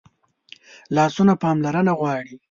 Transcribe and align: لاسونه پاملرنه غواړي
لاسونه 0.95 1.33
پاملرنه 1.43 1.93
غواړي 1.99 2.33